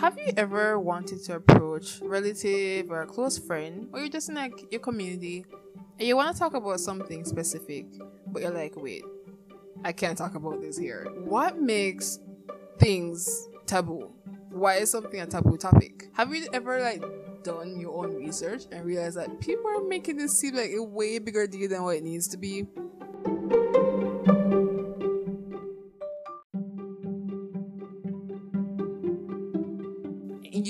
Have 0.00 0.16
you 0.16 0.32
ever 0.36 0.78
wanted 0.78 1.24
to 1.24 1.34
approach 1.34 2.00
a 2.00 2.08
relative 2.08 2.88
or 2.88 3.02
a 3.02 3.06
close 3.06 3.36
friend, 3.36 3.88
or 3.92 3.98
you're 3.98 4.08
just 4.08 4.28
in 4.28 4.36
like 4.36 4.70
your 4.70 4.80
community, 4.80 5.44
and 5.98 6.06
you 6.06 6.16
want 6.16 6.32
to 6.32 6.38
talk 6.38 6.54
about 6.54 6.78
something 6.78 7.24
specific, 7.24 7.86
but 8.28 8.42
you're 8.42 8.52
like, 8.52 8.76
wait, 8.76 9.02
I 9.82 9.90
can't 9.90 10.16
talk 10.16 10.36
about 10.36 10.60
this 10.60 10.78
here. 10.78 11.08
What 11.24 11.60
makes 11.60 12.20
things 12.78 13.48
taboo? 13.66 14.12
Why 14.50 14.76
is 14.76 14.92
something 14.92 15.20
a 15.20 15.26
taboo 15.26 15.56
topic? 15.56 16.10
Have 16.14 16.32
you 16.32 16.46
ever 16.52 16.80
like 16.80 17.02
done 17.42 17.80
your 17.80 18.04
own 18.04 18.14
research 18.14 18.66
and 18.70 18.84
realized 18.84 19.16
that 19.16 19.40
people 19.40 19.66
are 19.66 19.82
making 19.82 20.16
this 20.16 20.38
seem 20.38 20.54
like 20.54 20.70
a 20.76 20.82
way 20.82 21.18
bigger 21.18 21.48
deal 21.48 21.68
than 21.68 21.82
what 21.82 21.96
it 21.96 22.04
needs 22.04 22.28
to 22.28 22.36
be? 22.36 22.68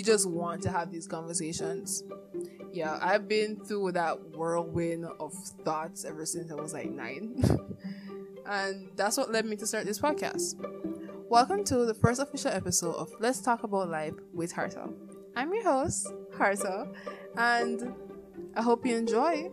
Just 0.08 0.26
want 0.26 0.62
to 0.62 0.70
have 0.70 0.90
these 0.90 1.06
conversations. 1.06 2.02
Yeah, 2.72 2.98
I've 3.02 3.28
been 3.28 3.56
through 3.56 3.92
that 3.92 4.18
whirlwind 4.30 5.04
of 5.04 5.34
thoughts 5.66 6.06
ever 6.06 6.24
since 6.24 6.50
I 6.50 6.54
was 6.54 6.72
like 6.72 6.88
nine. 6.88 7.44
and 8.46 8.88
that's 8.96 9.18
what 9.18 9.30
led 9.30 9.44
me 9.44 9.54
to 9.56 9.66
start 9.66 9.84
this 9.84 10.00
podcast. 10.00 10.54
Welcome 11.28 11.62
to 11.64 11.84
the 11.84 11.92
first 11.92 12.22
official 12.22 12.50
episode 12.50 12.94
of 12.94 13.12
Let's 13.20 13.40
Talk 13.40 13.64
About 13.64 13.90
Life 13.90 14.14
with 14.32 14.50
Harta. 14.50 14.88
I'm 15.36 15.52
your 15.52 15.64
host, 15.64 16.10
Harta, 16.38 16.88
and 17.36 17.92
I 18.56 18.62
hope 18.62 18.86
you 18.86 18.96
enjoy. 18.96 19.50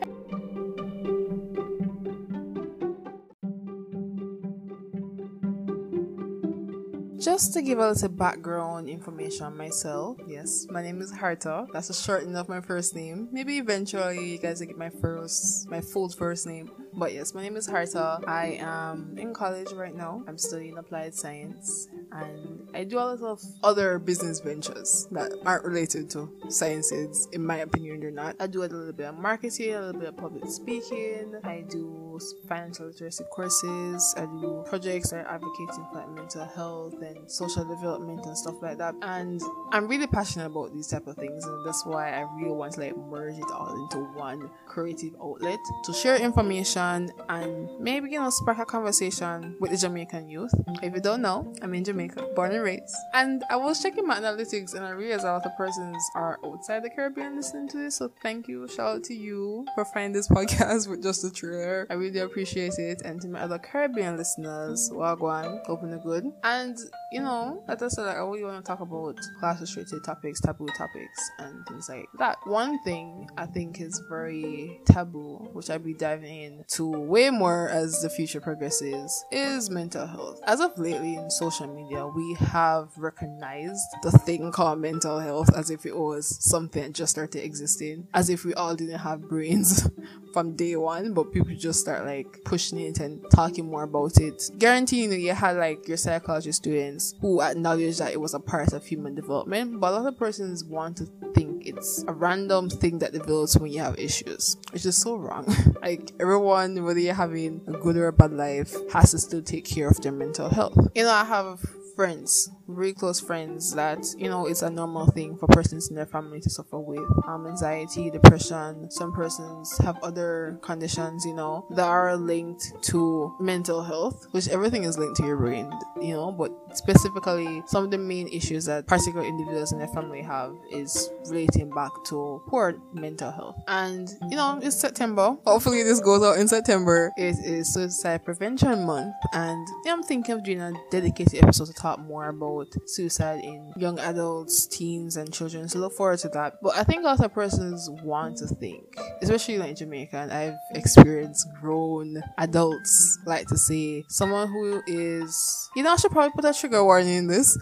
Just 7.25 7.53
to 7.53 7.63
give 7.63 7.79
a 7.79 7.89
little 7.89 8.09
background 8.09 8.88
information 8.88 9.47
on 9.47 9.57
myself, 9.57 10.20
yes, 10.27 10.68
my 10.70 10.84
name 10.84 11.01
is 11.01 11.12
Harta. 11.12 11.65
That's 11.73 11.90
a 11.90 11.93
shortening 11.95 12.35
of 12.35 12.48
my 12.48 12.62
first 12.62 12.95
name. 12.95 13.29
Maybe 13.32 13.57
eventually 13.57 14.29
you 14.29 14.37
guys 14.37 14.59
will 14.59 14.67
get 14.67 14.77
my 14.77 14.91
first, 14.91 15.67
my 15.67 15.82
full 15.82 16.07
first 16.09 16.45
name. 16.45 16.70
But 16.93 17.13
yes, 17.13 17.34
my 17.34 17.41
name 17.41 17.55
is 17.55 17.65
Harta. 17.65 18.20
I 18.27 18.59
am 18.62 19.17
in 19.17 19.34
college 19.34 19.71
right 19.71 19.95
now. 19.95 20.23
I'm 20.27 20.37
studying 20.37 20.77
applied 20.77 21.15
science 21.15 21.87
and 22.16 22.68
I 22.74 22.84
do 22.84 22.98
a 22.98 22.99
lot 22.99 23.21
of 23.21 23.41
other 23.63 23.99
business 23.99 24.40
ventures 24.40 25.08
that 25.12 25.32
aren't 25.46 25.63
related 25.63 26.10
to 26.12 26.30
sciences, 26.49 27.27
in 27.32 27.46
my 27.46 27.57
opinion, 27.57 27.99
they're 27.99 28.12
not. 28.12 28.35
I 28.40 28.48
do 28.48 28.60
a 28.60 28.68
little 28.68 28.91
bit 28.91 29.07
of 29.07 29.18
marketing, 29.18 29.74
a 29.74 29.82
little 29.82 29.99
bit 29.99 30.10
of 30.10 30.18
public 30.18 30.49
speaking. 30.49 31.35
I 31.44 31.63
do 31.70 32.20
financial 32.48 32.88
literacy 32.88 33.24
courses. 33.32 34.13
I 34.18 34.26
do 34.26 34.63
projects 34.68 35.12
that 35.12 35.26
are 35.26 35.35
advocating 35.35 35.85
for 35.91 35.96
like 35.96 36.10
mental 36.10 36.46
health 36.46 37.02
and 37.02 37.30
social 37.30 37.66
development 37.66 38.26
and 38.26 38.38
stuff 38.38 38.55
like 38.62 38.77
that. 38.77 38.96
And 39.02 39.41
I'm 39.72 39.88
really 39.88 40.07
passionate 40.07 40.48
about 40.48 40.74
these 40.74 40.88
type 40.88 41.07
of 41.07 41.16
things, 41.16 41.46
and 41.46 41.66
that's 41.66 41.85
why 41.85 42.12
I 42.12 42.27
really 42.38 42.54
want 42.54 42.74
to 42.74 42.82
like 42.82 42.98
merge 42.98 43.38
it 43.38 43.52
all 43.52 43.84
into 43.84 44.00
one 44.18 44.50
creative 44.66 45.16
outlet 45.22 45.60
to 45.85 45.94
share 45.94 46.18
information 46.18 47.12
and 47.29 47.70
maybe 47.79 48.12
you 48.12 48.20
know 48.20 48.29
spark 48.29 48.60
a 48.60 48.66
conversation 48.66 49.55
with 49.60 49.72
the 49.72 49.77
Jamaican 49.77 50.29
youth. 50.29 50.52
If 50.82 50.94
you 50.94 51.02
don't 51.02 51.22
know, 51.22 51.54
I'm 51.62 51.74
in 51.74 51.84
Jamaica, 51.84 52.04
born 52.35 52.53
and 52.53 52.63
raised. 52.63 52.95
And 53.13 53.43
I 53.49 53.55
was 53.55 53.81
checking 53.81 54.05
my 54.05 54.20
analytics 54.20 54.73
and 54.73 54.85
I 54.85 54.89
realized 54.91 55.23
a 55.23 55.31
lot 55.34 55.45
of 55.45 55.55
persons 55.57 55.98
are 56.15 56.39
outside 56.45 56.84
the 56.84 56.89
Caribbean 56.89 57.35
listening 57.35 57.67
to 57.70 57.77
this. 57.77 57.95
So 57.95 58.11
thank 58.21 58.48
you, 58.48 58.67
shout 58.67 58.98
out 58.98 59.03
to 59.05 59.13
you 59.13 59.65
for 59.75 59.85
finding 59.85 60.13
this 60.13 60.27
podcast 60.35 60.87
with 60.89 61.03
just 61.03 61.23
a 61.23 61.31
trailer. 61.31 61.87
I 61.89 61.93
really 61.93 62.20
appreciate 62.20 62.77
it. 62.77 63.01
And 63.03 63.21
to 63.21 63.27
my 63.27 63.41
other 63.41 63.59
Caribbean 63.59 64.17
listeners, 64.17 64.89
Wagwan, 64.91 65.66
hoping 65.66 65.91
the 65.91 65.97
good. 65.97 66.31
And 66.44 66.78
you 67.16 67.22
know, 67.22 67.63
like 67.66 67.81
I 67.81 67.88
said, 67.88 68.03
like, 68.03 68.18
oh, 68.18 68.28
I 68.28 68.30
really 68.30 68.44
want 68.44 68.66
to 68.66 68.68
talk 68.68 68.81
about 68.81 69.18
class 69.40 69.62
restricted 69.62 70.03
topics, 70.03 70.41
taboo 70.41 70.68
topics, 70.78 71.31
and 71.40 71.66
things 71.66 71.88
like 71.88 72.09
that. 72.19 72.35
One 72.44 72.78
thing 72.84 73.30
I 73.38 73.46
think 73.46 73.80
is 73.80 74.03
very 74.09 74.81
taboo, 74.84 75.47
which 75.53 75.69
I'll 75.69 75.79
be 75.79 75.94
diving 75.94 76.41
into 76.41 76.89
way 76.89 77.29
more 77.29 77.69
as 77.69 78.01
the 78.01 78.09
future 78.09 78.41
progresses, 78.41 79.23
is 79.31 79.69
mental 79.69 80.06
health. 80.06 80.41
As 80.45 80.59
of 80.59 80.78
lately 80.78 81.16
in 81.16 81.31
social 81.31 81.73
media, 81.73 82.06
we 82.06 82.34
have 82.34 82.89
recognized 82.97 83.79
the 84.03 84.12
thing 84.12 84.51
called 84.51 84.79
mental 84.79 85.18
health 85.22 85.56
as 85.56 85.69
if 85.69 85.85
it 85.85 85.95
was 85.95 86.44
something 86.44 86.84
that 86.84 86.91
just 86.91 87.12
started 87.12 87.45
existing, 87.45 88.09
as 88.13 88.29
if 88.29 88.44
we 88.44 88.53
all 88.56 88.75
didn't 88.75 89.00
have 89.00 89.22
brains 89.29 89.89
from 90.35 90.53
day 90.53 90.75
one, 90.75 91.13
but 91.13 91.31
people 91.31 91.56
just 91.56 91.79
start 91.79 92.06
like 92.06 92.44
pushing 92.44 92.78
it 92.78 93.00
and 93.00 93.23
talking 93.31 93.66
more 93.68 93.84
about 93.84 94.19
it. 94.19 94.51
Guaranteeing 94.59 95.13
you, 95.13 95.18
you 95.18 95.34
had 95.34 95.56
like 95.56 95.88
your 95.88 95.96
psychology 95.96 96.51
students 96.51 97.16
who 97.22 97.41
acknowledge 97.41 98.00
that 98.00 98.12
it 98.12 98.19
was 98.19 98.34
a 98.34 98.40
part 98.41 98.74
of 98.74 98.85
human 98.85 99.16
development, 99.16 99.79
but 99.79 99.94
a 99.94 99.95
lot 99.95 100.06
of 100.06 100.19
persons 100.19 100.66
want 100.66 100.97
to 100.97 101.06
think 101.34 101.66
it's 101.66 102.03
a 102.09 102.12
random 102.12 102.69
thing 102.69 103.00
that 103.00 103.13
develops 103.13 103.56
when 103.56 103.72
you 103.72 103.79
have 103.79 103.97
issues, 103.97 104.57
which 104.72 104.85
is 104.85 104.97
so 104.97 105.16
wrong. 105.16 105.45
like 105.81 106.12
everyone, 106.19 106.84
whether 106.84 107.00
you're 107.00 107.13
having 107.13 107.62
a 107.68 107.72
good 107.72 107.95
or 107.95 108.07
a 108.07 108.13
bad 108.13 108.34
life, 108.34 108.75
has 108.91 109.12
to 109.12 109.18
still 109.18 109.41
take 109.41 109.63
care 109.63 109.88
of 109.88 110.01
their 110.01 110.12
mental 110.12 110.50
health. 110.50 110.78
You 110.95 111.03
know, 111.03 111.12
I 111.12 111.24
have 111.24 111.66
friends, 111.95 112.50
really 112.67 112.93
close 112.93 113.19
friends, 113.19 113.73
that 113.75 114.05
you 114.17 114.29
know 114.29 114.47
it's 114.47 114.61
a 114.61 114.69
normal 114.69 115.07
thing 115.07 115.37
for 115.37 115.47
persons 115.47 115.89
in 115.89 115.95
their 115.95 116.05
family 116.05 116.39
to 116.41 116.49
suffer 116.49 116.79
with 116.79 117.09
um, 117.27 117.47
anxiety, 117.47 118.09
depression. 118.09 118.89
Some 118.91 119.13
persons 119.13 119.77
have 119.79 119.97
other 120.03 120.59
conditions, 120.61 121.25
you 121.25 121.33
know, 121.33 121.65
that 121.71 121.87
are 121.87 122.15
linked 122.15 122.73
to 122.83 123.35
mental 123.39 123.83
health, 123.83 124.27
which 124.31 124.47
everything 124.49 124.83
is 124.83 124.97
linked 124.97 125.17
to 125.17 125.25
your 125.25 125.37
brain, 125.37 125.71
you 126.01 126.13
know, 126.13 126.31
but 126.31 126.51
specifically 126.77 127.63
some 127.67 127.85
of 127.85 127.91
the 127.91 127.97
main 127.97 128.27
issues 128.27 128.65
that 128.65 128.87
particular 128.87 129.25
individuals 129.25 129.71
in 129.71 129.79
their 129.79 129.87
family 129.89 130.21
have 130.21 130.55
is 130.71 131.09
relating 131.27 131.69
back 131.69 131.91
to 132.05 132.41
poor 132.47 132.79
mental 132.93 133.31
health. 133.31 133.61
And 133.67 134.09
you 134.29 134.35
know, 134.35 134.59
it's 134.61 134.75
September. 134.75 135.37
Hopefully 135.45 135.83
this 135.83 135.99
goes 135.99 136.23
out 136.23 136.37
in 136.37 136.47
September. 136.47 137.11
It 137.17 137.35
is 137.43 137.73
suicide 137.73 138.23
prevention 138.23 138.85
month 138.85 139.13
and 139.33 139.67
know, 139.85 139.93
I'm 139.93 140.03
thinking 140.03 140.35
of 140.35 140.43
doing 140.43 140.61
a 140.61 140.73
dedicated 140.89 141.43
episode 141.43 141.67
to 141.67 141.73
talk 141.73 141.99
more 141.99 142.29
about 142.29 142.54
suicide 142.85 143.43
in 143.43 143.73
young 143.77 143.99
adults, 143.99 144.67
teens 144.67 145.17
and 145.17 145.31
children. 145.33 145.67
So 145.67 145.79
look 145.79 145.93
forward 145.93 146.19
to 146.19 146.29
that. 146.29 146.55
But 146.61 146.75
I 146.75 146.83
think 146.83 147.03
a 147.03 147.07
lot 147.07 147.19
of 147.19 147.33
persons 147.33 147.89
want 148.03 148.38
to 148.38 148.47
think, 148.47 148.97
especially 149.21 149.57
like 149.57 149.69
in 149.71 149.75
Jamaica 149.75 150.17
and 150.17 150.31
I've 150.31 150.55
experienced 150.71 151.47
grown 151.59 152.21
adults 152.38 153.19
like 153.25 153.47
to 153.47 153.57
say 153.57 154.03
someone 154.09 154.47
who 154.47 154.81
is 154.88 155.69
you 155.75 155.83
know 155.83 155.94
I 155.94 155.95
should 155.97 156.11
probably 156.11 156.31
put 156.31 156.45
a 156.45 156.53
trigger 156.53 156.83
warning 156.83 157.15
in 157.15 157.27
this. 157.27 157.57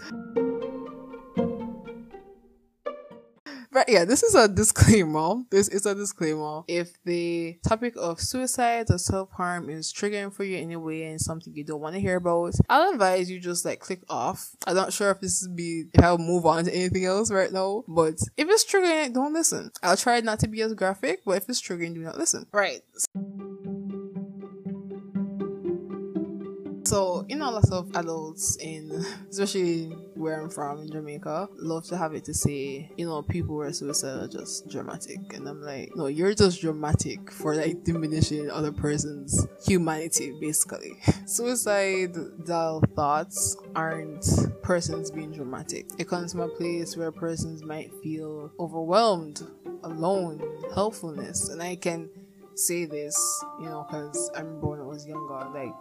But 3.74 3.88
yeah, 3.88 4.04
this 4.04 4.22
is 4.22 4.36
a 4.36 4.46
disclaimer. 4.46 5.42
This 5.50 5.66
is 5.66 5.84
a 5.84 5.96
disclaimer. 5.96 6.62
If 6.68 6.92
the 7.04 7.58
topic 7.66 7.94
of 7.96 8.20
suicide 8.20 8.86
or 8.88 8.98
self 8.98 9.32
harm 9.32 9.68
is 9.68 9.92
triggering 9.92 10.32
for 10.32 10.44
you 10.44 10.58
anyway 10.58 11.02
and 11.06 11.20
something 11.20 11.52
you 11.52 11.64
don't 11.64 11.80
want 11.80 11.96
to 11.96 12.00
hear 12.00 12.16
about, 12.16 12.54
I'll 12.68 12.92
advise 12.92 13.28
you 13.28 13.40
just 13.40 13.64
like 13.64 13.80
click 13.80 14.04
off. 14.08 14.54
I'm 14.68 14.76
not 14.76 14.92
sure 14.92 15.10
if 15.10 15.20
this 15.20 15.42
is 15.42 15.48
be 15.48 15.86
if 15.92 16.04
I'll 16.04 16.18
move 16.18 16.46
on 16.46 16.66
to 16.66 16.74
anything 16.74 17.04
else 17.04 17.32
right 17.32 17.52
now, 17.52 17.82
but 17.88 18.14
if 18.36 18.48
it's 18.48 18.64
triggering, 18.64 19.12
don't 19.12 19.32
listen. 19.32 19.72
I'll 19.82 19.96
try 19.96 20.20
not 20.20 20.38
to 20.40 20.48
be 20.48 20.62
as 20.62 20.72
graphic, 20.74 21.22
but 21.26 21.38
if 21.38 21.48
it's 21.48 21.60
triggering, 21.60 21.94
do 21.94 22.00
not 22.00 22.16
listen. 22.16 22.46
Right. 22.52 22.82
So, 22.96 23.08
you 27.28 27.36
know, 27.36 27.50
lots 27.50 27.70
of 27.72 27.90
adults 27.96 28.56
in, 28.60 29.04
especially 29.30 29.86
where 30.14 30.40
I'm 30.40 30.48
from 30.48 30.82
in 30.82 30.90
Jamaica, 30.90 31.48
love 31.56 31.84
to 31.86 31.96
have 31.96 32.14
it 32.14 32.24
to 32.26 32.34
say, 32.34 32.90
you 32.96 33.06
know, 33.06 33.22
people 33.22 33.56
who 33.56 33.62
are 33.62 33.72
suicidal 33.72 34.24
are 34.24 34.28
just 34.28 34.68
dramatic. 34.68 35.18
And 35.32 35.48
I'm 35.48 35.60
like, 35.60 35.90
no, 35.96 36.06
you're 36.06 36.34
just 36.34 36.60
dramatic 36.60 37.30
for 37.30 37.54
like 37.54 37.82
diminishing 37.84 38.50
other 38.50 38.70
person's 38.70 39.46
humanity, 39.66 40.36
basically. 40.40 40.98
Suicidal 41.26 42.82
thoughts 42.94 43.56
aren't 43.74 44.26
persons 44.62 45.10
being 45.10 45.32
dramatic. 45.32 45.86
It 45.98 46.08
comes 46.08 46.32
from 46.32 46.42
a 46.42 46.48
place 46.48 46.96
where 46.96 47.10
persons 47.10 47.64
might 47.64 47.92
feel 48.02 48.52
overwhelmed, 48.60 49.42
alone, 49.82 50.40
helpfulness. 50.74 51.48
And 51.48 51.62
I 51.62 51.76
can 51.76 52.08
say 52.54 52.84
this, 52.84 53.16
you 53.60 53.66
know, 53.66 53.84
because 53.88 54.30
I 54.36 54.40
remember 54.40 54.68
when 54.68 54.80
I 54.80 54.84
was 54.84 55.06
younger, 55.06 55.48
like, 55.52 55.74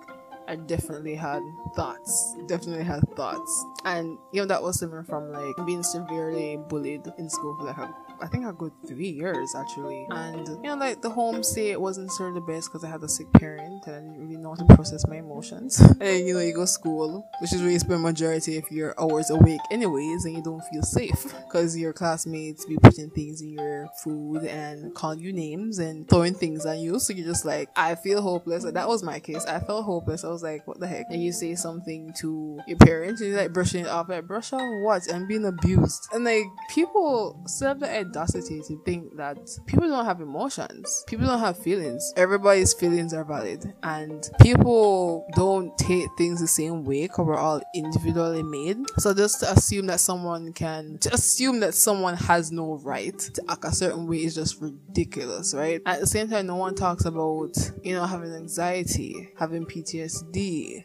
I 0.47 0.55
definitely 0.55 1.15
had 1.15 1.41
thoughts. 1.75 2.35
Definitely 2.47 2.83
had 2.83 3.03
thoughts. 3.15 3.65
And 3.85 4.17
you 4.31 4.41
know 4.41 4.47
that 4.47 4.61
was 4.61 4.79
similar 4.79 5.03
from 5.03 5.31
like 5.31 5.55
being 5.65 5.83
severely 5.83 6.57
bullied 6.69 7.07
in 7.17 7.29
school 7.29 7.55
for 7.57 7.65
like 7.65 7.77
a 7.77 7.93
I 8.23 8.27
think 8.27 8.45
a 8.45 8.53
good 8.53 8.71
three 8.87 9.09
years 9.09 9.53
actually. 9.53 10.07
And 10.09 10.47
you 10.47 10.63
know, 10.63 10.75
like 10.75 11.01
the 11.01 11.09
home 11.09 11.43
say 11.43 11.71
it 11.71 11.81
wasn't 11.81 12.11
sort 12.11 12.29
of 12.29 12.35
the 12.35 12.41
best 12.41 12.69
because 12.69 12.85
I 12.85 12.89
had 12.89 13.03
a 13.03 13.09
sick 13.09 13.31
parent 13.33 13.85
and 13.85 13.95
I 13.95 13.99
didn't 13.99 14.17
really 14.17 14.37
know 14.37 14.55
how 14.57 14.65
to 14.65 14.75
process 14.75 15.05
my 15.07 15.17
emotions. 15.17 15.79
and 15.99 16.27
you 16.27 16.33
know, 16.33 16.39
you 16.39 16.53
go 16.53 16.61
to 16.61 16.67
school, 16.67 17.27
which 17.41 17.51
is 17.51 17.61
where 17.61 17.69
you 17.69 17.79
spend 17.79 18.01
majority 18.01 18.57
of 18.57 18.63
your 18.71 18.93
hours 18.99 19.29
awake 19.29 19.59
anyways, 19.71 20.23
and 20.23 20.35
you 20.35 20.43
don't 20.43 20.63
feel 20.65 20.83
safe 20.83 21.23
because 21.45 21.77
your 21.77 21.91
classmates 21.91 22.65
be 22.65 22.77
putting 22.77 23.09
things 23.09 23.41
in 23.41 23.49
your 23.49 23.89
food 24.03 24.45
and 24.45 24.93
calling 24.95 25.19
you 25.19 25.33
names 25.33 25.79
and 25.79 26.07
throwing 26.07 26.33
things 26.33 26.65
at 26.65 26.77
you. 26.77 26.99
So 26.99 27.13
you're 27.13 27.27
just 27.27 27.43
like, 27.43 27.69
I 27.75 27.95
feel 27.95 28.21
hopeless. 28.21 28.63
That 28.63 28.87
was 28.87 29.03
my 29.03 29.19
case. 29.19 29.45
I 29.45 29.59
felt 29.59 29.83
hopeless. 29.83 30.23
I 30.23 30.29
was 30.33 30.43
like, 30.43 30.67
what 30.67 30.79
the 30.79 30.87
heck? 30.87 31.05
And 31.09 31.21
you 31.21 31.31
say 31.31 31.55
something 31.55 32.13
to 32.19 32.59
your 32.67 32.77
parents 32.77 33.21
and 33.21 33.31
you're 33.31 33.39
like 33.39 33.53
brushing 33.53 33.85
it 33.85 33.89
off, 33.89 34.09
like 34.09 34.27
brush 34.27 34.51
off 34.53 34.61
what? 34.83 35.07
And 35.07 35.27
being 35.27 35.45
abused. 35.45 36.07
And 36.13 36.25
like 36.25 36.45
people 36.69 37.41
still 37.47 37.69
have 37.69 37.79
the 37.79 37.99
audacity 37.99 38.61
to 38.67 38.81
think 38.83 39.15
that 39.17 39.37
people 39.65 39.87
don't 39.87 40.05
have 40.05 40.21
emotions. 40.21 41.03
People 41.07 41.27
don't 41.27 41.39
have 41.39 41.57
feelings. 41.57 42.13
Everybody's 42.17 42.73
feelings 42.73 43.13
are 43.13 43.23
valid. 43.23 43.73
And 43.83 44.27
people 44.41 45.25
don't 45.35 45.77
take 45.77 46.09
things 46.17 46.41
the 46.41 46.47
same 46.47 46.83
way 46.83 47.03
because 47.03 47.25
we're 47.25 47.37
all 47.37 47.61
individually 47.75 48.43
made. 48.43 48.77
So 48.97 49.13
just 49.13 49.39
to 49.41 49.51
assume 49.51 49.87
that 49.87 49.99
someone 49.99 50.53
can 50.53 50.97
to 50.99 51.13
assume 51.13 51.59
that 51.61 51.73
someone 51.73 52.15
has 52.15 52.51
no 52.51 52.75
right 52.83 53.17
to 53.17 53.43
act 53.49 53.65
a 53.65 53.71
certain 53.71 54.07
way 54.07 54.17
is 54.17 54.35
just 54.35 54.61
ridiculous, 54.61 55.53
right? 55.53 55.81
At 55.85 55.99
the 55.99 56.07
same 56.07 56.29
time, 56.29 56.47
no 56.47 56.55
one 56.55 56.75
talks 56.75 57.05
about, 57.05 57.55
you 57.83 57.93
know, 57.93 58.05
having 58.05 58.33
anxiety, 58.33 59.29
having 59.37 59.65
PTSD, 59.65 60.22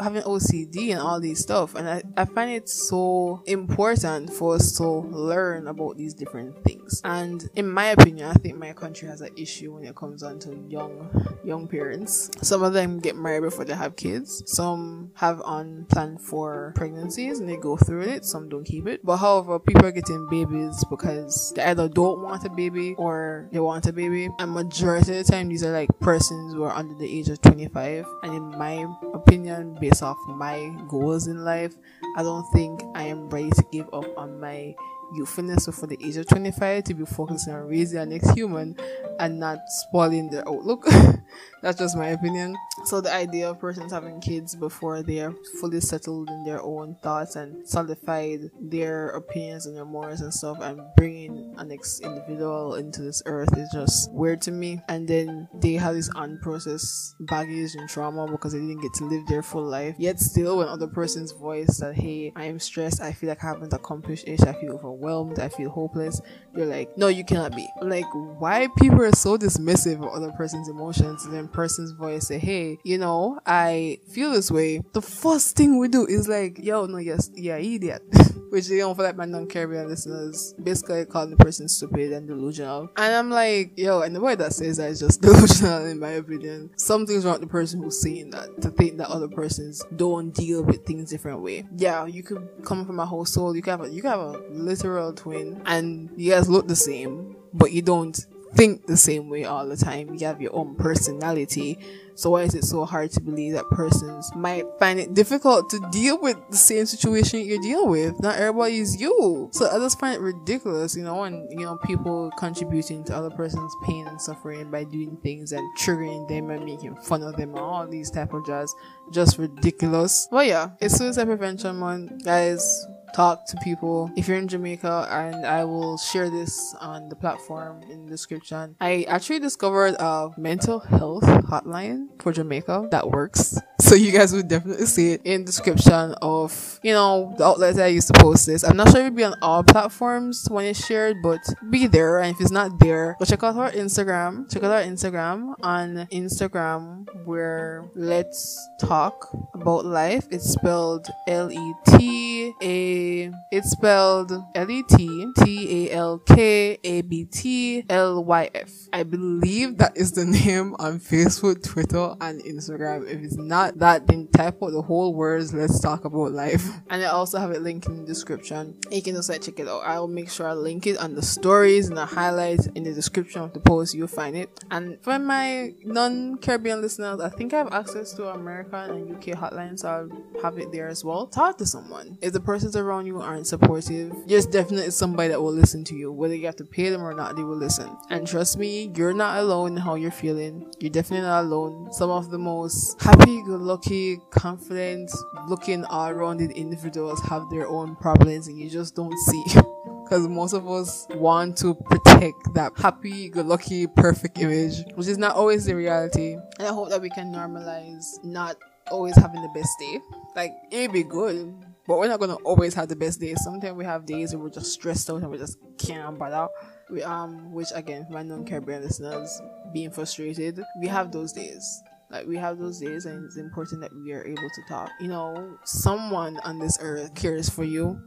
having 0.00 0.23
OCD 0.23 0.90
and 0.90 1.00
all 1.00 1.20
these 1.20 1.40
stuff. 1.40 1.75
And 1.75 1.88
I, 1.88 2.02
I 2.17 2.25
find 2.25 2.50
it 2.50 2.69
so 2.69 3.43
important 3.46 4.32
for 4.32 4.55
us 4.55 4.73
to 4.79 4.87
learn 4.87 5.67
about 5.67 5.96
these 5.96 6.14
different 6.14 6.62
things. 6.64 6.78
And 7.05 7.49
in 7.55 7.69
my 7.69 7.87
opinion, 7.87 8.29
I 8.29 8.35
think 8.35 8.56
my 8.56 8.73
country 8.73 9.08
has 9.08 9.20
an 9.20 9.31
issue 9.37 9.75
when 9.75 9.85
it 9.85 9.94
comes 9.96 10.23
on 10.23 10.38
to 10.40 10.56
young 10.69 11.11
young 11.44 11.67
parents. 11.67 12.31
Some 12.43 12.62
of 12.62 12.73
them 12.73 13.00
get 13.00 13.17
married 13.17 13.43
before 13.43 13.64
they 13.64 13.75
have 13.75 13.96
kids. 13.96 14.43
Some 14.46 15.12
have 15.14 15.43
unplanned 15.44 16.20
for 16.20 16.73
pregnancies 16.76 17.40
and 17.40 17.49
they 17.49 17.56
go 17.56 17.76
through 17.76 18.02
it. 18.02 18.25
Some 18.25 18.49
don't 18.49 18.64
keep 18.64 18.87
it. 18.87 19.05
But 19.05 19.19
however, 19.19 19.58
people 19.58 19.87
are 19.87 19.93
getting 19.93 20.26
babies 20.29 20.85
because 20.90 21.52
they 21.56 21.62
either 21.62 21.88
don't 21.88 22.23
want 22.23 22.44
a 22.44 22.50
baby 22.50 22.94
or 22.99 23.49
they 23.52 23.61
want 23.61 23.87
a 23.87 23.93
baby. 23.93 24.29
And 24.38 24.52
majority 24.52 25.19
of 25.19 25.26
the 25.26 25.32
time, 25.32 25.49
these 25.49 25.64
are 25.64 25.73
like 25.73 25.88
persons 26.00 26.52
who 26.55 26.64
are 26.64 26.75
under 26.75 26.94
the 26.94 27.19
age 27.19 27.29
of 27.29 27.41
25. 27.41 28.06
And 28.23 28.34
in 28.34 28.58
my 28.58 28.87
opinion, 29.14 29.79
based 29.81 30.02
off 30.02 30.19
my 30.29 30.75
goals 30.88 31.26
in 31.26 31.44
life, 31.44 31.75
I 32.17 32.23
don't 32.23 32.46
think 32.52 32.82
I 32.94 33.05
am 33.05 33.29
ready 33.31 33.50
to 33.50 33.64
give 33.73 33.88
up 33.93 34.06
on 34.17 34.41
my 34.41 34.75
youthfulness 35.14 35.66
for 35.66 35.87
the 35.87 35.99
age 36.05 36.16
of 36.16 36.26
25 36.26 36.84
to 36.84 36.94
be 36.94 37.05
focusing 37.05 37.52
on 37.55 37.66
raising 37.69 37.99
our 37.99 38.06
next 38.06 38.31
human 38.31 38.76
and 39.19 39.38
not 39.40 39.58
spoiling 39.69 40.31
their 40.31 40.46
outlook. 40.49 40.87
That's 41.63 41.79
just 41.79 41.97
my 41.97 42.09
opinion. 42.09 42.57
So 42.85 43.01
the 43.01 43.13
idea 43.13 43.51
of 43.51 43.59
persons 43.59 43.93
having 43.93 44.21
kids 44.21 44.55
before 44.55 45.03
they 45.03 45.21
are 45.21 45.35
fully 45.61 45.81
settled 45.81 46.31
in 46.31 46.45
their 46.45 46.63
own 46.63 46.97
thoughts 47.03 47.37
and 47.37 47.67
solidified 47.67 48.51
their 48.61 49.09
opinions 49.11 49.67
and 49.67 49.77
their 49.77 49.85
morals 49.85 50.21
and 50.21 50.33
stuff 50.33 50.59
and 50.61 50.81
bringing 50.97 51.55
an 51.59 51.73
ex 51.73 52.01
individual 52.01 52.77
into 52.77 53.03
this 53.03 53.23
earth 53.27 53.57
is 53.57 53.69
just 53.73 54.11
weird 54.13 54.41
to 54.43 54.53
me. 54.53 54.81
And 54.89 55.09
then 55.09 55.49
they 55.55 55.75
have 55.75 55.95
this 55.95 56.09
unprocessed 56.11 57.15
baggage 57.21 57.75
and 57.75 57.89
trauma 57.89 58.31
because 58.31 58.53
they 58.53 58.61
didn't 58.61 58.81
get 58.81 58.95
to 58.95 59.05
live 59.05 59.27
their 59.27 59.43
full 59.43 59.65
life. 59.65 59.97
Yet 59.99 60.21
still 60.21 60.59
when 60.59 60.69
other 60.69 60.87
person's 60.87 61.33
voice 61.33 61.79
that 61.79 61.95
hey, 61.95 62.33
I 62.37 62.45
am 62.45 62.59
stressed, 62.59 63.03
I 63.03 63.13
feel 63.13 63.29
like 63.29 63.43
I 63.43 63.49
haven't 63.49 63.73
accomplished 63.73 64.29
it, 64.29 64.47
I 64.47 64.53
feel 64.53 64.73
overwhelmed, 64.73 65.39
I 65.39 65.49
feel 65.49 65.71
hopeless, 65.71 66.21
you're 66.55 66.67
like, 66.67 66.97
no, 66.97 67.09
you 67.09 67.25
cannot 67.25 67.55
be. 67.55 67.67
Like 67.83 68.07
why 68.13 68.69
people 68.79 69.03
are 69.03 69.13
so 69.13 69.37
dismissive 69.37 69.97
of 69.97 70.13
other 70.13 70.33
person's 70.33 70.69
emotions 70.69 71.18
and 71.25 71.35
then 71.35 71.49
person's 71.49 71.93
voice 71.93 72.29
say, 72.29 72.38
hey, 72.38 72.79
you 72.85 72.99
know, 72.99 73.38
I 73.47 73.99
feel 74.11 74.32
this 74.32 74.50
way. 74.50 74.81
The 74.93 75.03
first 75.03 75.56
thing 75.56 75.79
we 75.79 75.88
do 75.88 76.06
is 76.06 76.29
like, 76.29 76.59
yo, 76.59 76.87
no, 76.87 76.99
yes, 76.99 77.31
yeah, 77.35 77.56
idiot. 77.56 78.03
Which 78.50 78.69
they 78.69 78.79
don't 78.79 78.97
feel 78.97 79.05
like 79.05 79.17
my 79.17 79.26
non-Caribbean 79.26 79.88
listeners 79.88 80.55
basically 80.62 81.05
calling 81.05 81.31
the 81.31 81.37
person 81.37 81.69
stupid 81.69 82.12
and 82.12 82.26
delusional. 82.26 82.88
And 82.97 83.15
I'm 83.15 83.31
like, 83.31 83.73
yo, 83.76 84.00
and 84.00 84.17
the 84.17 84.23
word 84.23 84.38
that 84.38 84.55
says 84.55 84.79
that 84.79 84.91
is 84.91 85.00
just 85.00 85.20
delusional 85.23 85.85
in 85.85 85.99
my 85.99 86.12
opinion. 86.12 86.70
Something's 86.76 87.26
wrong 87.26 87.35
with 87.35 87.43
the 87.43 87.49
person 87.49 87.82
who's 87.82 88.00
saying 88.00 88.31
that 88.31 88.62
to 88.62 88.70
think 88.70 88.97
that 88.99 89.09
other 89.09 89.29
persons 89.29 89.85
don't 89.97 90.31
deal 90.31 90.62
with 90.62 90.87
things 90.87 91.11
different 91.11 91.43
way. 91.43 91.67
Yeah, 91.76 92.06
you 92.06 92.23
could 92.23 92.49
come 92.65 92.87
from 92.87 93.00
a 93.00 93.06
household, 93.06 93.56
you 93.56 93.62
can 93.62 93.79
have 93.79 93.82
a, 93.82 93.91
you 93.91 94.00
can 94.00 94.11
have 94.12 94.20
a 94.20 94.43
literal 94.50 95.12
twin 95.12 95.61
and 95.67 96.11
you 96.17 96.32
guys 96.32 96.49
look 96.49 96.69
the 96.69 96.76
same, 96.76 97.37
but 97.53 97.73
you 97.73 97.82
don't 97.82 98.19
think 98.58 98.87
the 98.87 98.96
same 98.96 99.28
way 99.28 99.44
all 99.44 99.69
the 99.69 99.76
time. 99.76 100.12
You 100.12 100.26
have 100.26 100.43
your 100.43 100.55
own 100.55 100.75
personality. 100.75 101.78
So 102.16 102.31
why 102.31 102.43
is 102.43 102.56
it 102.56 102.64
so 102.64 102.84
hard 102.84 103.12
to 103.12 103.20
believe 103.20 103.52
that 103.52 103.70
persons 103.70 104.28
might 104.34 104.64
find 104.81 104.99
it 104.99 105.14
difficult 105.14 105.70
to 105.70 105.88
deal 105.93 106.20
with 106.20 106.37
the 106.50 106.56
same 106.56 106.84
situation 106.87 107.46
you're 107.46 107.62
dealing 107.62 107.88
with? 107.88 108.20
Not 108.20 108.37
everybody 108.37 108.78
is 108.78 109.00
you. 109.00 109.49
So 109.52 109.70
I 109.70 109.78
just 109.78 110.00
find 110.00 110.16
it 110.16 110.20
ridiculous, 110.20 110.96
you 110.96 111.05
know, 111.05 111.22
and 111.22 111.49
you 111.52 111.64
know, 111.64 111.76
people 111.84 112.32
contributing 112.37 113.05
to 113.05 113.16
other 113.16 113.31
person's 113.31 113.72
pain 113.84 114.08
and 114.08 114.20
suffering 114.20 114.72
by 114.72 114.82
doing 114.82 115.16
things 115.22 115.52
and 115.52 115.62
triggering 115.78 116.28
them 116.28 116.50
and 116.50 116.64
making 116.64 116.96
fun 116.96 117.22
of 117.22 117.37
them 117.37 117.50
and 117.50 117.60
all 117.60 117.87
these 117.87 118.10
type 118.10 118.34
of 118.34 118.44
jazz. 118.44 118.75
Just 119.12 119.38
ridiculous. 119.38 120.26
But 120.32 120.46
yeah, 120.46 120.70
it's 120.81 120.96
suicide 120.96 121.26
prevention 121.26 121.76
month, 121.76 122.25
guys 122.25 122.88
talk 123.14 123.46
to 123.46 123.56
people 123.58 124.10
if 124.16 124.28
you're 124.28 124.38
in 124.38 124.49
Jamaica 124.49 125.08
and 125.10 125.46
I 125.46 125.64
will 125.64 125.99
share 125.99 126.31
this 126.31 126.75
on 126.81 127.08
the 127.08 127.16
platform 127.16 127.82
in 127.90 128.05
the 128.05 128.10
description. 128.10 128.76
I 128.81 129.05
actually 129.08 129.40
discovered 129.40 129.96
a 129.99 130.31
mental 130.37 130.81
health 130.81 131.25
hotline 131.25 132.08
for 132.22 132.32
Jamaica 132.32 132.88
that 132.90 133.10
works. 133.10 133.58
So 133.88 133.94
you 133.94 134.12
guys 134.12 134.35
would 134.35 134.49
definitely 134.49 134.85
see 134.85 135.12
it 135.12 135.23
in 135.25 135.46
description 135.46 136.14
of, 136.20 136.79
you 136.82 136.93
know, 136.93 137.35
the 137.38 137.44
outlets 137.46 137.79
I 137.79 137.87
used 137.87 138.08
to 138.08 138.20
post 138.20 138.44
this. 138.44 138.62
I'm 138.62 138.76
not 138.76 138.90
sure 138.90 139.00
it 139.00 139.05
would 139.05 139.17
be 139.17 139.25
on 139.25 139.35
all 139.40 139.64
platforms 139.64 140.46
when 140.50 140.67
it's 140.67 140.85
shared, 140.85 141.23
but 141.23 141.40
be 141.70 141.87
there. 141.87 142.19
And 142.19 142.35
if 142.35 142.40
it's 142.43 142.50
not 142.50 142.79
there, 142.81 143.17
go 143.19 143.25
check 143.25 143.43
out 143.43 143.56
our 143.56 143.70
Instagram. 143.70 144.52
Check 144.52 144.62
out 144.62 144.73
our 144.73 144.82
Instagram. 144.82 145.55
On 145.62 146.06
Instagram, 146.12 147.06
where 147.25 147.88
let's 147.94 148.61
talk 148.79 149.35
about 149.55 149.87
life. 149.87 150.26
It's 150.31 150.50
spelled 150.50 151.08
L 151.26 151.50
E 151.50 151.75
T 151.87 152.52
A. 152.61 153.32
It's 153.50 153.70
spelled 153.70 154.32
L 154.55 154.70
E 154.70 154.82
T 154.82 155.32
T 155.38 155.87
A 155.88 155.94
L 155.94 156.19
K 156.19 156.79
A 156.84 157.00
B 157.00 157.25
T 157.25 157.87
L 157.88 158.23
Y 158.23 158.50
F. 158.55 158.70
I 158.93 159.02
believe 159.02 159.79
that 159.79 159.96
is 159.96 160.12
the 160.12 160.26
name 160.26 160.76
on 160.79 161.00
Facebook, 161.00 161.62
Twitter, 161.62 162.14
and 162.20 162.43
Instagram. 162.43 163.08
If 163.08 163.23
it's 163.23 163.37
not 163.37 163.78
that, 163.79 164.07
then 164.07 164.29
type 164.29 164.63
out 164.63 164.73
the 164.73 164.83
whole 164.83 165.15
words, 165.15 165.53
let's 165.55 165.81
talk 165.81 166.05
about 166.05 166.33
life. 166.33 166.69
And 166.91 167.03
I 167.03 167.07
also 167.07 167.39
have 167.39 167.51
it 167.51 167.63
linked 167.63 167.87
in 167.87 168.01
the 168.01 168.07
description. 168.07 168.77
You 168.91 169.03
can 169.03 169.17
also 169.17 169.37
check 169.39 169.59
it 169.59 169.69
out. 169.69 169.83
I'll 169.85 170.09
make 170.09 170.31
sure 170.31 170.49
I 170.49 170.55
link 170.55 170.87
it 170.87 170.99
on 170.99 171.15
the 171.15 171.23
stories 171.23 171.89
and 171.89 171.97
the 171.97 172.07
highlights 172.07 172.67
in 172.75 172.85
the 172.85 172.93
description 172.93 173.43
of 173.43 173.53
the 173.53 173.61
post. 173.61 173.95
You'll 173.95 174.09
find 174.09 174.37
it. 174.37 174.51
And 174.71 175.01
for 175.03 175.19
my 175.19 175.75
non-Caribbean 175.85 176.81
listeners, 176.81 177.21
I 177.21 177.29
think 177.29 177.55
I 177.55 177.59
have 177.59 177.73
access 177.73 178.13
to 178.15 178.29
American 178.29 178.91
and 178.91 179.11
UK 179.13 179.39
hotlines, 179.39 179.81
so 179.81 179.89
I'll 179.89 180.43
have 180.43 180.59
it 180.59 180.73
there 180.73 180.89
as 180.89 181.05
well. 181.05 181.27
Talk 181.27 181.59
to 181.59 181.67
someone. 181.67 182.19
If 182.21 182.33
the 182.33 182.41
persons 182.41 182.77
around 182.77 183.07
you 183.07 183.21
aren't 183.21 183.47
supportive, 183.47 184.13
there's 184.27 184.47
definitely 184.47 184.91
somebody 184.91 185.29
that 185.29 185.41
will 185.41 185.53
listen 185.53 185.85
to 185.85 185.94
you. 185.94 186.13
Whether 186.13 186.35
you 186.35 186.47
have 186.47 186.56
to 186.56 186.65
pay 186.65 186.89
them 186.91 187.03
or 187.03 187.15
not, 187.15 187.37
they 187.37 187.43
will 187.43 187.56
listen. 187.56 187.89
And 188.11 188.27
trust 188.27 188.58
me, 188.58 188.91
you're 188.94 189.13
not 189.13 189.39
alone 189.39 189.73
in 189.73 189.77
how 189.79 189.94
you're 189.94 190.11
feeling. 190.11 190.70
You're 190.81 190.91
definitely 190.91 191.27
not 191.27 191.44
alone. 191.44 191.93
Some 191.93 192.11
of 192.11 192.31
the 192.31 192.39
most 192.39 193.01
happy, 193.01 193.43
good 193.43 193.61
lucky, 193.69 194.17
confident, 194.31 195.10
looking 195.46 195.84
all 195.84 196.10
rounded 196.13 196.51
individuals 196.53 197.20
have 197.20 197.48
their 197.51 197.69
own 197.69 197.94
problems 197.96 198.48
and 198.48 198.58
you 198.58 198.69
just 198.69 198.96
don't 198.96 199.17
see. 199.19 199.44
Because 200.05 200.27
most 200.27 200.55
of 200.55 200.67
us 200.67 201.06
want 201.10 201.58
to 201.58 201.75
protect 201.75 202.55
that 202.55 202.72
happy, 202.79 203.29
good 203.29 203.44
lucky, 203.44 203.87
perfect 203.87 204.39
image, 204.39 204.82
which 204.94 205.06
is 205.06 205.19
not 205.19 205.37
always 205.37 205.67
the 205.67 205.77
reality. 205.77 206.32
And 206.58 206.67
I 206.67 206.72
hope 206.72 206.89
that 206.89 207.03
we 207.03 207.10
can 207.10 207.31
normalize 207.31 208.06
not 208.25 208.56
always 208.91 209.15
having 209.17 209.43
the 209.43 209.51
best 209.51 209.69
day. 209.79 210.01
Like, 210.34 210.53
it'd 210.70 210.94
be 210.94 211.03
good, 211.03 211.55
but 211.87 211.98
we're 211.98 212.08
not 212.08 212.20
gonna 212.20 212.37
always 212.37 212.72
have 212.72 212.89
the 212.89 212.96
best 212.96 213.20
days. 213.20 213.37
Sometimes 213.44 213.77
we 213.77 213.84
have 213.84 214.06
days 214.06 214.34
where 214.34 214.44
we're 214.44 214.48
just 214.48 214.72
stressed 214.72 215.10
out 215.10 215.20
and 215.20 215.31
we 215.31 215.37
just 215.37 215.58
can't 215.77 216.19
bother. 216.19 216.48
We, 216.89 217.03
um, 217.03 217.53
which 217.53 217.69
again, 217.75 218.06
my 218.08 218.22
non-Caribbean 218.22 218.81
listeners 218.81 219.43
being 219.75 219.91
frustrated, 219.91 220.58
we 220.81 220.87
have 220.89 221.13
those 221.13 221.34
days. 221.34 221.82
Like 222.10 222.27
we 222.27 222.36
have 222.36 222.58
those 222.58 222.81
days, 222.81 223.05
and 223.05 223.24
it's 223.24 223.36
important 223.36 223.82
that 223.82 223.94
we 223.94 224.12
are 224.12 224.24
able 224.24 224.48
to 224.48 224.62
talk. 224.69 224.91
You 225.00 225.08
know, 225.08 225.58
someone 225.65 226.38
on 226.38 226.58
this 226.58 226.79
earth 226.81 227.15
cares 227.15 227.48
for 227.48 227.65
you, 227.65 228.00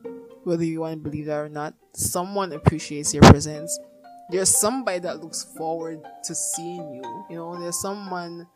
whether 0.43 0.63
you 0.63 0.81
want 0.81 1.03
to 1.03 1.09
believe 1.09 1.27
that 1.27 1.37
or 1.37 1.49
not. 1.49 1.75
Someone 1.93 2.51
appreciates 2.53 3.13
your 3.13 3.23
presence. 3.23 3.77
There's 4.31 4.49
somebody 4.49 4.99
that 4.99 5.21
looks 5.21 5.43
forward 5.55 6.01
to 6.23 6.33
seeing 6.33 6.95
you. 6.95 7.25
You 7.29 7.35
know, 7.35 7.59
there's 7.59 7.79
someone 7.81 8.47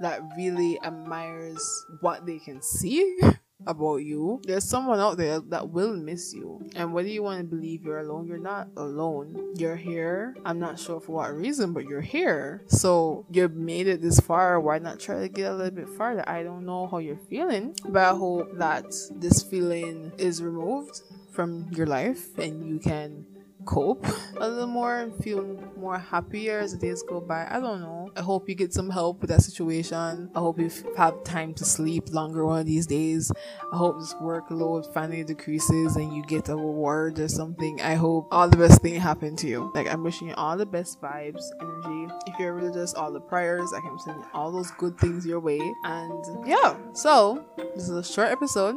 that 0.00 0.20
really 0.36 0.78
admires 0.84 1.84
what 2.00 2.26
they 2.26 2.38
can 2.38 2.60
see 2.62 3.18
about 3.66 3.98
you. 3.98 4.40
There's 4.44 4.64
someone 4.64 5.00
out 5.00 5.16
there 5.16 5.40
that 5.40 5.70
will 5.70 5.96
miss 5.96 6.34
you. 6.34 6.68
And 6.74 6.92
whether 6.92 7.08
you 7.08 7.22
want 7.22 7.40
to 7.40 7.44
believe 7.44 7.84
you're 7.84 8.00
alone, 8.00 8.26
you're 8.26 8.38
not 8.38 8.68
alone. 8.76 9.54
You're 9.56 9.76
here. 9.76 10.36
I'm 10.44 10.58
not 10.58 10.78
sure 10.78 11.00
for 11.00 11.12
what 11.12 11.34
reason, 11.34 11.72
but 11.72 11.84
you're 11.84 12.00
here. 12.00 12.62
So 12.66 13.26
you've 13.30 13.54
made 13.54 13.86
it 13.86 14.00
this 14.00 14.20
far. 14.20 14.60
Why 14.60 14.78
not 14.78 15.00
try 15.00 15.20
to 15.20 15.28
get 15.28 15.50
a 15.50 15.54
little 15.54 15.70
bit 15.74 15.88
farther? 15.88 16.28
I 16.28 16.42
don't 16.42 16.64
know 16.64 16.86
how 16.86 16.98
you're 16.98 17.16
feeling, 17.16 17.74
but 17.88 18.02
I 18.02 18.16
hope 18.16 18.56
that 18.58 18.94
this 19.16 19.42
feeling 19.42 20.12
is 20.18 20.42
removed 20.42 21.02
from 21.30 21.68
your 21.72 21.86
life 21.86 22.38
and 22.38 22.68
you 22.68 22.78
can 22.78 23.26
cope 23.64 24.06
a 24.38 24.48
little 24.48 24.66
more 24.66 25.00
and 25.00 25.14
feel 25.22 25.44
more 25.76 25.98
happier 25.98 26.58
as 26.58 26.72
the 26.72 26.78
days 26.78 27.02
go 27.02 27.20
by. 27.20 27.46
I 27.50 27.60
don't 27.60 27.80
know. 27.80 28.10
I 28.16 28.20
hope 28.20 28.48
you 28.48 28.54
get 28.54 28.72
some 28.72 28.90
help 28.90 29.20
with 29.20 29.30
that 29.30 29.42
situation. 29.42 30.30
I 30.34 30.38
hope 30.38 30.58
you 30.58 30.70
have 30.96 31.24
time 31.24 31.54
to 31.54 31.64
sleep 31.64 32.10
longer 32.10 32.44
one 32.44 32.60
of 32.60 32.66
these 32.66 32.86
days. 32.86 33.32
I 33.72 33.76
hope 33.76 33.98
this 33.98 34.14
workload 34.14 34.92
finally 34.92 35.24
decreases 35.24 35.96
and 35.96 36.14
you 36.14 36.22
get 36.24 36.48
a 36.48 36.56
reward 36.56 37.18
or 37.18 37.28
something. 37.28 37.80
I 37.80 37.94
hope 37.94 38.28
all 38.30 38.48
the 38.48 38.56
best 38.56 38.82
thing 38.82 38.94
happen 38.94 39.36
to 39.36 39.46
you. 39.46 39.70
Like 39.74 39.88
I'm 39.88 40.02
wishing 40.02 40.28
you 40.28 40.34
all 40.34 40.56
the 40.56 40.66
best 40.66 41.00
vibes, 41.00 41.42
energy. 41.60 42.12
If 42.26 42.38
you're 42.38 42.54
religious, 42.54 42.94
all 42.94 43.12
the 43.12 43.20
prayers. 43.20 43.72
I 43.74 43.80
can 43.80 43.98
send 43.98 44.22
all 44.34 44.52
those 44.52 44.70
good 44.72 44.98
things 44.98 45.26
your 45.26 45.40
way. 45.40 45.60
And 45.84 46.46
yeah, 46.46 46.76
so 46.92 47.44
this 47.74 47.84
is 47.84 47.90
a 47.90 48.04
short 48.04 48.28
episode, 48.28 48.76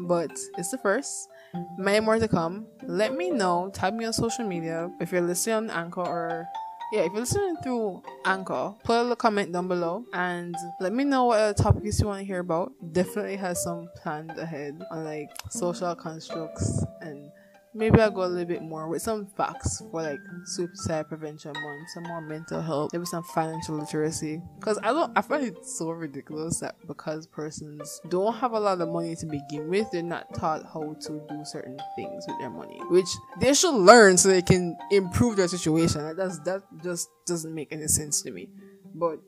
but 0.00 0.30
it's 0.58 0.70
the 0.70 0.78
first. 0.78 1.28
Many 1.76 2.00
more 2.00 2.18
to 2.18 2.28
come. 2.28 2.66
Let 2.86 3.14
me 3.14 3.30
know. 3.30 3.70
Tag 3.72 3.94
me 3.94 4.04
on 4.04 4.12
social 4.12 4.46
media 4.46 4.90
if 5.00 5.12
you're 5.12 5.20
listening 5.20 5.56
on 5.56 5.70
Anchor 5.70 6.00
or 6.00 6.46
yeah, 6.92 7.00
if 7.02 7.12
you're 7.12 7.20
listening 7.20 7.56
through 7.62 8.02
Anchor, 8.26 8.74
put 8.84 9.10
a 9.10 9.16
comment 9.16 9.50
down 9.50 9.66
below 9.66 10.04
and 10.12 10.54
let 10.78 10.92
me 10.92 11.04
know 11.04 11.24
what 11.24 11.40
other 11.40 11.54
topics 11.54 11.98
you 11.98 12.06
want 12.06 12.20
to 12.20 12.24
hear 12.26 12.40
about. 12.40 12.72
Definitely 12.92 13.36
has 13.36 13.62
some 13.62 13.88
planned 14.02 14.38
ahead 14.38 14.82
on 14.90 15.04
like 15.04 15.30
social 15.50 15.94
constructs 15.94 16.84
and 17.00 17.30
maybe 17.74 18.00
I'll 18.00 18.10
go 18.10 18.24
a 18.24 18.26
little 18.26 18.44
bit 18.44 18.62
more 18.62 18.88
with 18.88 19.02
some 19.02 19.26
facts 19.26 19.82
for 19.90 20.02
like 20.02 20.18
suicide 20.44 21.08
prevention 21.08 21.52
month, 21.52 21.88
some 21.94 22.04
more 22.04 22.20
mental 22.20 22.60
health, 22.60 22.92
maybe 22.92 23.04
some 23.06 23.22
financial 23.22 23.76
literacy. 23.76 24.40
Because 24.58 24.78
I 24.82 24.92
don't, 24.92 25.16
I 25.16 25.22
find 25.22 25.44
it 25.44 25.64
so 25.64 25.90
ridiculous 25.90 26.60
that 26.60 26.76
because 26.86 27.26
persons 27.26 28.00
don't 28.08 28.34
have 28.34 28.52
a 28.52 28.60
lot 28.60 28.80
of 28.80 28.88
money 28.88 29.16
to 29.16 29.26
begin 29.26 29.68
with, 29.68 29.90
they're 29.90 30.02
not 30.02 30.34
taught 30.34 30.64
how 30.64 30.94
to 31.00 31.22
do 31.28 31.44
certain 31.44 31.78
things 31.96 32.24
with 32.26 32.38
their 32.38 32.50
money, 32.50 32.80
which 32.88 33.08
they 33.40 33.54
should 33.54 33.74
learn 33.74 34.16
so 34.16 34.28
they 34.28 34.42
can 34.42 34.76
improve 34.90 35.36
their 35.36 35.48
situation. 35.48 36.02
That 36.02 36.16
does 36.16 36.40
that 36.40 36.62
just 36.82 37.08
doesn't 37.26 37.54
make 37.54 37.72
any 37.72 37.88
sense 37.88 38.22
to 38.22 38.30
me. 38.30 38.48
But 38.94 39.20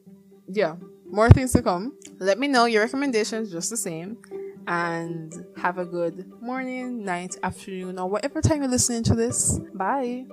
yeah, 0.48 0.76
more 1.06 1.30
things 1.30 1.52
to 1.52 1.62
come. 1.62 1.96
Let 2.18 2.38
me 2.38 2.48
know 2.48 2.66
your 2.66 2.82
recommendations 2.82 3.50
just 3.50 3.70
the 3.70 3.76
same 3.76 4.18
and 4.66 5.32
have 5.56 5.78
a 5.78 5.84
good 5.84 6.30
morning, 6.40 7.04
night, 7.04 7.36
afternoon, 7.42 7.98
or 7.98 8.08
whatever 8.08 8.40
time 8.40 8.60
you're 8.62 8.70
listening 8.70 9.02
to 9.04 9.14
this. 9.14 9.58
Bye. 9.74 10.26